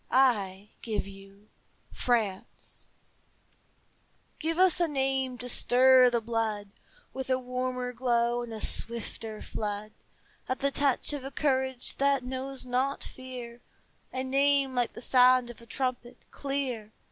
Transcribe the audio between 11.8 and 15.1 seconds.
that knows not fear, A name like the